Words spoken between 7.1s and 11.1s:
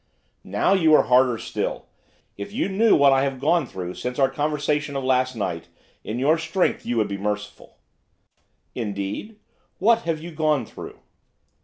merciful.' 'Indeed? What have you gone through?